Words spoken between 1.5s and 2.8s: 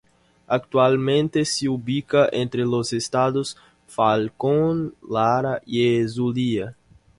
ubica entre